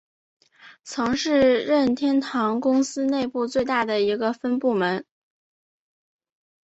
[0.83, 5.05] 曾是任天堂公司内部最大的一个分部门。